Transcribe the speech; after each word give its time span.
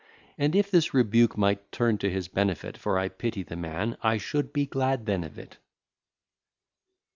And, 0.35 0.55
if 0.55 0.71
this 0.71 0.95
rebuke 0.95 1.37
might 1.37 1.71
turn 1.71 1.99
to 1.99 2.09
his 2.09 2.27
benefit, 2.27 2.75
(For 2.75 2.97
I 2.97 3.07
pity 3.07 3.43
the 3.43 3.55
man) 3.55 3.97
I 4.01 4.17
should 4.17 4.51
be 4.51 4.65
glad 4.65 5.05
then 5.05 5.23
of 5.23 5.37
it. 5.37 5.57